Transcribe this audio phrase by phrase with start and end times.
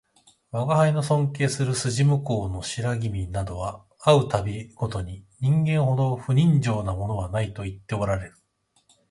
[0.51, 8.33] 吾輩の尊敬する筋向こうの白君などは会う度毎に人間ほど不人情なものはないと言っておらるる